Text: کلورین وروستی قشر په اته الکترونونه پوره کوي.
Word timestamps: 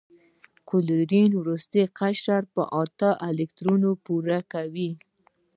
کلورین 0.69 1.31
وروستی 1.41 1.81
قشر 1.99 2.41
په 2.53 2.61
اته 2.81 3.09
الکترونونه 3.29 3.91
پوره 4.05 4.39
کوي. 4.53 4.91